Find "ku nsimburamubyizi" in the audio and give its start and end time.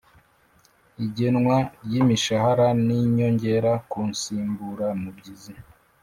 3.89-5.53